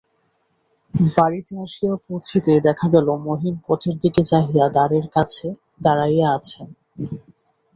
[1.13, 5.47] বাড়িতে আসিয়া পৌঁছিতেই দেখা গেল মহিম পথের দিকে চাহিয়া দ্বারের কাছে
[5.83, 6.67] দাঁড়াইয়া আছেন।